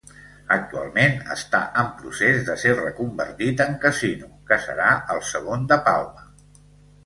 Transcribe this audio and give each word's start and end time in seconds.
Actualment 0.53 1.19
està 1.35 1.59
en 1.81 1.91
procés 1.99 2.41
de 2.49 2.57
ser 2.63 2.73
reconvertit 2.81 3.63
en 3.69 3.79
casino, 3.87 4.33
que 4.51 4.61
serà 4.67 4.91
el 5.17 5.25
segon 5.35 5.73
de 5.75 5.83
Palma. 5.91 6.29